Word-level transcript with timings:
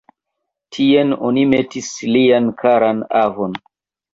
Tien 0.77 1.13
oni 1.29 1.43
metis 1.53 1.91
lian 2.15 2.51
karan 2.63 3.07
avon. 3.25 3.63